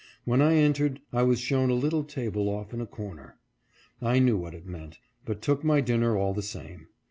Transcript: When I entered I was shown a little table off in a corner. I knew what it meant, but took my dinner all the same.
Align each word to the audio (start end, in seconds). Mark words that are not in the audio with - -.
When 0.25 0.41
I 0.41 0.55
entered 0.55 0.99
I 1.13 1.21
was 1.21 1.39
shown 1.39 1.69
a 1.69 1.75
little 1.75 2.03
table 2.03 2.49
off 2.49 2.73
in 2.73 2.81
a 2.81 2.87
corner. 2.87 3.37
I 4.01 4.17
knew 4.17 4.35
what 4.35 4.55
it 4.55 4.65
meant, 4.65 4.97
but 5.25 5.43
took 5.43 5.63
my 5.63 5.79
dinner 5.79 6.17
all 6.17 6.33
the 6.33 6.41
same. 6.41 6.87